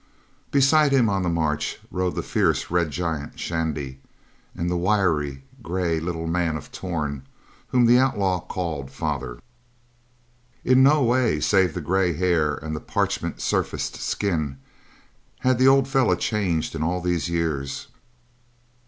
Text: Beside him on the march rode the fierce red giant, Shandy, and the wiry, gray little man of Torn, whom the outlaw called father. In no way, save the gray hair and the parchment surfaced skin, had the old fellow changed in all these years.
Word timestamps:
Beside 0.49 0.91
him 0.91 1.09
on 1.11 1.21
the 1.21 1.29
march 1.29 1.77
rode 1.91 2.15
the 2.15 2.23
fierce 2.23 2.71
red 2.71 2.89
giant, 2.89 3.39
Shandy, 3.39 3.99
and 4.55 4.67
the 4.67 4.75
wiry, 4.75 5.43
gray 5.61 5.99
little 5.99 6.25
man 6.25 6.57
of 6.57 6.71
Torn, 6.71 7.21
whom 7.67 7.85
the 7.85 7.99
outlaw 7.99 8.39
called 8.39 8.89
father. 8.89 9.37
In 10.65 10.81
no 10.81 11.03
way, 11.03 11.39
save 11.39 11.75
the 11.75 11.81
gray 11.81 12.13
hair 12.13 12.55
and 12.55 12.75
the 12.75 12.79
parchment 12.79 13.41
surfaced 13.41 13.97
skin, 13.97 14.57
had 15.41 15.59
the 15.59 15.67
old 15.67 15.87
fellow 15.87 16.15
changed 16.15 16.73
in 16.73 16.81
all 16.81 16.99
these 16.99 17.29
years. 17.29 17.85